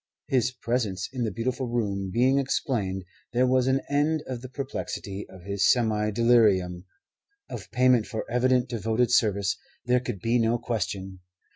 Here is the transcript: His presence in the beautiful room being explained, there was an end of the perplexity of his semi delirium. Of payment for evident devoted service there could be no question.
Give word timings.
His 0.25 0.49
presence 0.49 1.07
in 1.13 1.25
the 1.25 1.31
beautiful 1.31 1.67
room 1.67 2.09
being 2.11 2.39
explained, 2.39 3.03
there 3.33 3.45
was 3.45 3.67
an 3.67 3.81
end 3.87 4.23
of 4.25 4.41
the 4.41 4.49
perplexity 4.49 5.27
of 5.29 5.43
his 5.43 5.69
semi 5.71 6.09
delirium. 6.09 6.85
Of 7.51 7.69
payment 7.69 8.07
for 8.07 8.25
evident 8.27 8.67
devoted 8.67 9.11
service 9.11 9.59
there 9.85 9.99
could 9.99 10.19
be 10.19 10.39
no 10.39 10.57
question. 10.57 11.19